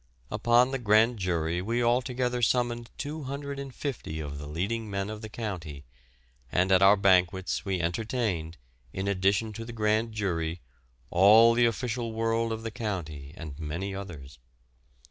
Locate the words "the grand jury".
0.71-1.61, 9.63-10.59